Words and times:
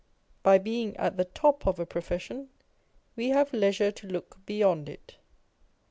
By 0.41 0.57
being 0.57 0.97
at 0.97 1.17
the 1.17 1.25
top 1.25 1.67
of 1.67 1.77
a 1.77 1.85
profession, 1.85 2.49
we 3.15 3.29
have 3.29 3.53
leisure 3.53 3.91
to 3.91 4.07
look 4.07 4.43
beyond 4.47 4.89
it. 4.89 5.17